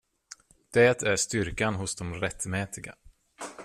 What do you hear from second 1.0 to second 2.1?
är styrkan hos